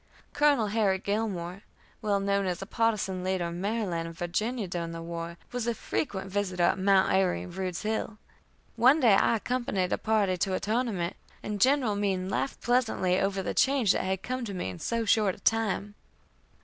[0.33, 1.61] Colonel Harry Gilmore,
[2.01, 5.75] well known as a partisan leader in Maryland and Virginia during the war, was a
[5.75, 8.17] frequent visitor at Mount Airy and Rude's Hill.
[8.75, 13.43] One day I accompanied a party to a tournament, and General Meem laughed pleasantly over
[13.43, 15.93] the change that had come to me in so short a time.